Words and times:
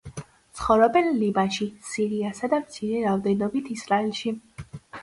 ცხოვრობენ 0.61 1.09
ლიბანში, 1.17 1.67
სირიასა 1.91 2.51
და 2.55 2.63
მცირე 2.65 3.07
რაოდენობით 3.07 3.73
ისრაელში. 3.79 4.39